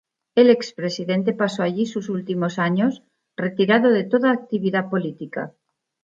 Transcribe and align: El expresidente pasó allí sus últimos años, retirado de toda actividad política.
El 0.33 0.49
expresidente 0.49 1.31
pasó 1.31 1.61
allí 1.61 1.85
sus 1.85 2.09
últimos 2.09 2.57
años, 2.57 3.03
retirado 3.37 3.91
de 3.91 4.03
toda 4.03 4.31
actividad 4.31 4.89
política. 4.89 5.53